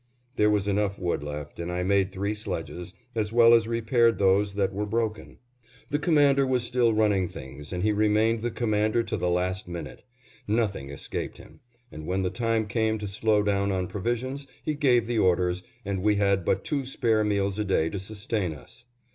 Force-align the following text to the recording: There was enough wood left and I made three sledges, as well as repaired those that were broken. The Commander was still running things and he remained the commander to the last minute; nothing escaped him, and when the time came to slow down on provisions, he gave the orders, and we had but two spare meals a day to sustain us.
There 0.35 0.49
was 0.49 0.67
enough 0.67 0.97
wood 0.97 1.21
left 1.23 1.59
and 1.59 1.71
I 1.71 1.83
made 1.83 2.11
three 2.11 2.33
sledges, 2.33 2.95
as 3.13 3.31
well 3.31 3.53
as 3.53 3.67
repaired 3.67 4.17
those 4.17 4.55
that 4.55 4.73
were 4.73 4.87
broken. 4.87 5.37
The 5.91 5.99
Commander 5.99 6.43
was 6.47 6.63
still 6.63 6.91
running 6.91 7.27
things 7.27 7.71
and 7.71 7.83
he 7.83 7.91
remained 7.91 8.41
the 8.41 8.49
commander 8.49 9.03
to 9.03 9.15
the 9.15 9.29
last 9.29 9.67
minute; 9.67 10.03
nothing 10.47 10.89
escaped 10.89 11.37
him, 11.37 11.59
and 11.91 12.07
when 12.07 12.23
the 12.23 12.31
time 12.31 12.65
came 12.65 12.97
to 12.97 13.07
slow 13.07 13.43
down 13.43 13.71
on 13.71 13.85
provisions, 13.85 14.47
he 14.63 14.73
gave 14.73 15.05
the 15.05 15.19
orders, 15.19 15.61
and 15.85 16.01
we 16.01 16.15
had 16.15 16.43
but 16.45 16.63
two 16.63 16.83
spare 16.83 17.23
meals 17.23 17.59
a 17.59 17.63
day 17.63 17.87
to 17.91 17.99
sustain 17.99 18.53
us. 18.55 18.85